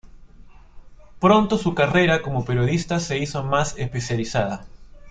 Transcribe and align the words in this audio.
Pronto 1.19 1.59
su 1.59 1.75
carrera 1.75 2.23
como 2.23 2.43
periodista 2.43 2.99
se 2.99 3.19
hizo 3.19 3.43
más 3.43 3.77
especializada. 3.77 4.65